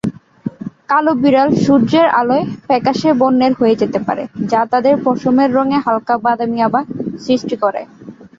[0.89, 6.59] কালো বিড়াল সূর্যের আলোয় "ফ্যাকাশে" বর্ণের হয়ে যেতে পারে, যা তাদের পশমের রঙে হালকা বাদামি
[6.67, 6.81] আভা
[7.23, 7.81] সৃষ্টি করে।